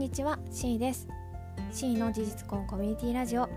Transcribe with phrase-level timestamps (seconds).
[0.00, 1.06] にちは C です。
[1.70, 3.50] C の事実婚コミュニティラジオ。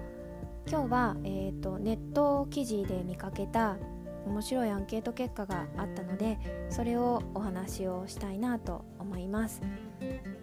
[0.67, 3.78] 今日は、えーと、ネット記事で見かけた
[4.26, 6.37] 面白いアンケート結果があったので
[6.69, 9.62] それをお話をしたいなと思います。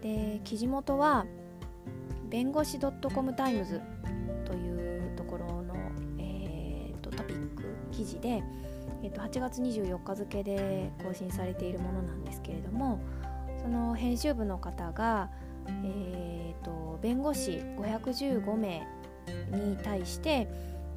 [0.01, 1.27] で記事元は
[2.31, 3.79] 弁護士 .com タイムズ
[4.43, 5.75] というところの、
[6.17, 8.43] えーと、トピック記事で、
[9.03, 12.99] えーと8月24日付で更新されているものなんですけれども
[13.61, 15.29] その編集部の方が、
[15.83, 18.87] えーと、弁護士515名
[19.51, 20.47] に対して、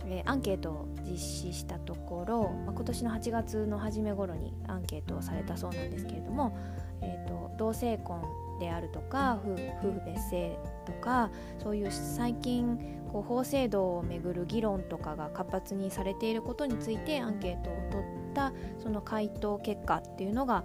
[0.07, 6.57] えー、アンケートを実施したところ、まあ、今年の8月の初め頃にアンケートをされたそうなんですけれども、
[7.03, 8.23] えーと、同性婚
[8.61, 10.57] であるとか夫婦別姓
[10.87, 11.31] とか
[11.63, 12.79] そういう最近
[13.11, 20.65] こう法制度をめぐる議論とかが活発にされていることについてアンケートを取ったその回答結果っていうのが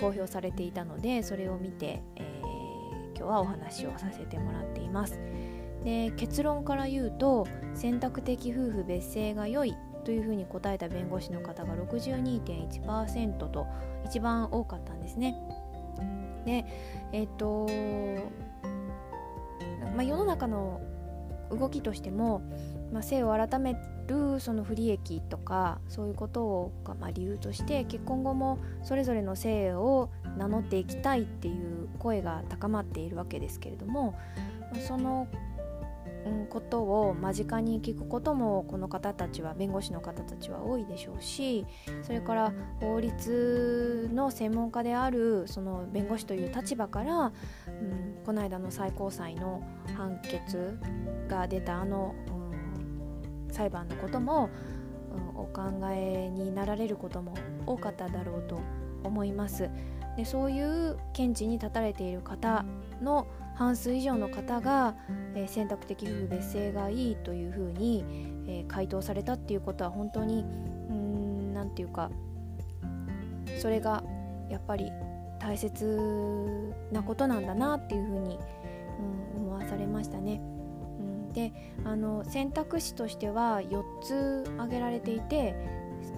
[0.00, 2.25] 公表されていたのでそれを見て、え、
[3.16, 5.18] 今日はお話をさせてもらっています。
[5.84, 13.66] で結論から言うと選択的夫婦別姓が良いというふうに答えた弁護士の方が62.1%と
[14.04, 15.36] 一番多かったんですね。
[16.44, 16.64] で
[17.12, 17.66] えっ、ー、と
[19.96, 20.80] まあ、世の中の
[21.50, 22.42] 動きとしても、
[22.92, 34.18] まあ、性を改めるその不利益とかそういうことをまあ理由として結婚後もそれぞれの性を名乗っていきたいっていう声が高まっているわけですけれども
[34.86, 35.26] その
[36.50, 41.66] ことを間近に聞くこともこの方たちは弁護士の方たちは多いでしょうし
[42.02, 47.32] それから法律の専門家であるその弁護士という立場から、うん、
[48.24, 49.62] この間の最高裁の
[49.96, 50.78] 判決
[51.28, 52.30] が出たあの、う、
[53.56, 54.50] 裁判のことも、
[55.14, 58.60] うん、お考えになられることも多かっただろうと
[59.02, 59.70] 思います。
[60.16, 62.64] でそういう見地に立たれている方
[63.02, 64.94] の半数以上の方が、
[65.34, 68.04] えー、選択的夫婦別姓がいいというふうに、
[68.46, 70.44] えー、回答されたっていうことは本当に
[71.52, 72.10] 何て言うか
[73.58, 74.02] それが
[74.50, 74.90] やっぱり
[75.38, 78.38] 大切なことなんだなっていうふうに、
[79.36, 80.40] うん、思わされましたね。
[81.36, 81.52] で
[81.84, 85.54] あの選択肢としては4つ挙げられていて、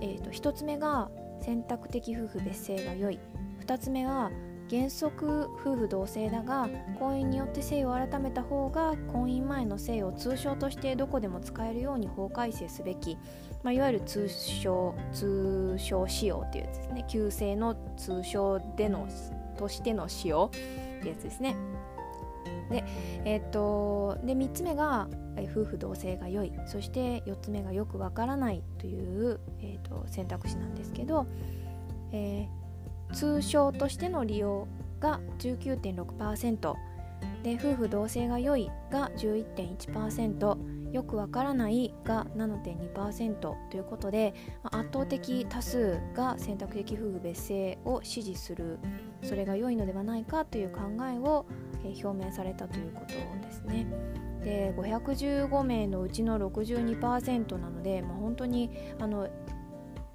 [0.00, 1.10] えーと、1つ目が
[1.42, 3.18] 選択的夫婦別姓が良い。
[3.66, 4.30] 2つ目は
[4.70, 6.68] 原則夫婦同姓だが
[6.98, 13.16] 婚姻によって姓を改めた方が婚姻前の姓を通称としてどこでも使えるように法改正すべき、
[13.62, 17.04] まあ、いわゆる通称通称使用っていうやつですね。
[17.08, 19.08] 旧姓の通称での
[19.56, 21.56] としての使用ってやつですね。
[22.70, 22.84] で,、
[23.24, 25.08] えー、っとで3つ目が、
[25.52, 26.52] 夫婦同姓が良い。
[26.66, 28.62] そして4つ目がよくわからない。
[28.78, 31.26] という、えー、っと選択肢なんですけど、
[32.12, 32.68] えー
[33.12, 34.68] 通称としての利用
[35.00, 36.74] が19.6%
[37.42, 48.78] で夫婦同姓が良いが11.1%よくわからないが7.2%ということで圧倒的多数が選択的夫婦別姓を支持する。
[49.22, 50.80] それが良いのではないかという考
[51.12, 51.44] えを
[51.84, 53.14] 表明されたということ
[53.46, 53.86] ですね。
[54.42, 59.28] で515名のうちの62%なので、まあ、本当にあの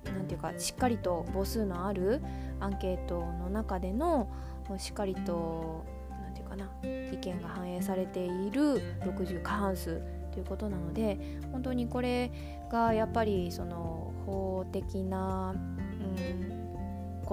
[0.05, 2.21] なんていうかしっかりと母数のある
[2.59, 4.29] アンケートの中での
[4.77, 6.69] しっかりとなんていうかな
[7.11, 11.17] 意見が反映されている60過半数ということなので
[11.51, 12.31] 本当にこれ
[12.71, 16.52] がやっぱりその法的な、うん、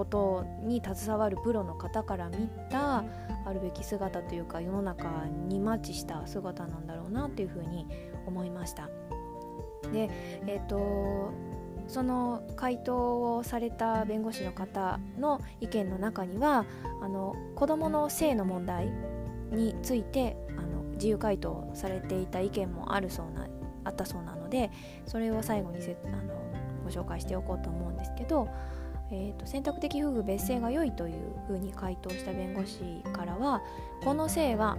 [0.01, 3.03] ことに携わるプロの方から見た
[3.45, 7.85] あるべき姿というか世の中にマッチした姿なんだろうなというふうに
[8.25, 8.89] 思いました。
[9.93, 10.09] で
[10.47, 11.31] えっ、ー、と
[11.87, 16.65] その回答をされた弁護士の方の意見の中には
[17.01, 18.91] あの子どもの性の問題
[19.51, 23.47] についてあの自由回答されていた意見もあるそうな
[23.83, 24.71] あったそうなので
[25.05, 26.41] それを最後にせあの
[26.83, 28.47] ご紹介しておこうと思うんですけど、
[29.11, 31.15] えーと、選択的夫婦別姓が良いという
[31.47, 33.61] ふうに回答した弁護士からは
[34.03, 34.77] この姓は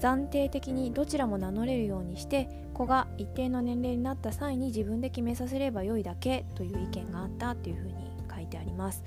[0.00, 7.94] 暫定的にどちらも名乗れるようにして子が一定の年齢になった際に自分で決めさせれば良いだけという意見があったというふうに
[8.34, 9.04] 書いてあります。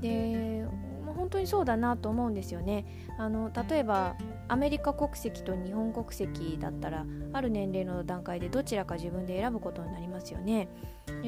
[0.00, 0.66] で
[1.20, 2.86] 本当にそうだなと思うんですよね。
[3.18, 4.16] あの例えば
[4.48, 10.68] アメリカ国籍と日本国籍だったらある年齢の段階でどちらか自分で選ぶことになりますよね。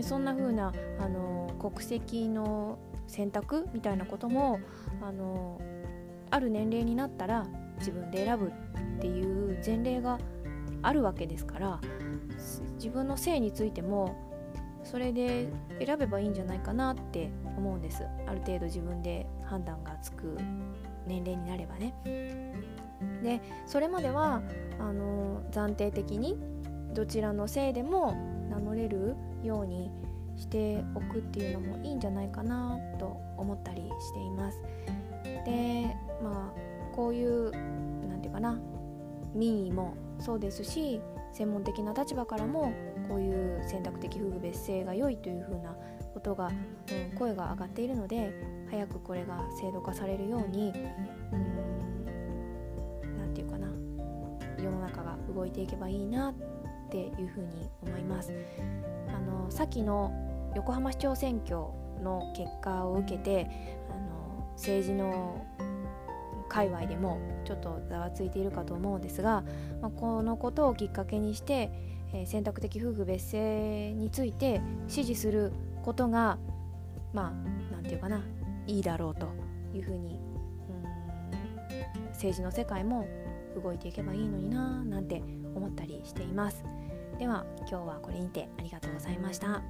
[0.00, 4.60] そんな風なあの国籍の選択みたいなことも
[5.02, 5.60] あの
[6.30, 7.46] ある年齢になったら
[7.78, 10.18] 自分で選ぶっていう前例が
[10.80, 11.80] あるわけですから
[12.76, 14.16] 自分の性についても
[14.82, 15.48] それで
[15.84, 20.36] 選べばいいんじゃないかなって思うんですある程度自分で判断がつく
[21.06, 21.94] 年齢になればね。
[23.22, 24.42] でそれまでは
[24.78, 26.38] あの暫定的に
[26.94, 28.14] どちらのせいでも
[28.48, 29.90] 名乗れるように
[30.36, 34.60] しておくっていうのもいいんじゃないかなと思ったりしています。
[35.44, 37.50] でまあこういう
[38.08, 38.58] 何て言うかな
[39.34, 41.00] 民意もそうですし
[41.32, 42.72] 専門的な立場からも
[43.08, 45.74] こういう選択的夫婦別姓が良いというふうな
[46.12, 48.32] ことが、うん、声が上がっているので
[48.70, 50.72] 早くこれが制度化されるように
[53.18, 53.68] 何て言うかな
[54.62, 56.34] 世の中が動いていけばいいなっ
[56.90, 58.32] ていうふうに思います。
[59.08, 60.12] あの先の
[60.54, 61.56] 横浜市長選挙
[62.02, 63.48] の結果を受けて
[63.90, 65.46] あの政治の
[66.48, 69.42] 界隈でもちょっとざわついているかと思うんですが、
[69.80, 71.70] まあ、このことをきっかけにして、
[72.12, 76.38] えー、選択的夫婦別姓について支持することが
[77.12, 77.32] まあ
[77.72, 78.22] 何て言うかな
[78.66, 79.28] いいだろうと
[79.74, 80.20] いうふうに
[80.68, 83.06] うん政治の世界も
[83.62, 85.22] 動いていけばいいのにななんて
[85.54, 86.64] 思ったりしています
[87.18, 89.62] では今日はこれにてありがとうございました。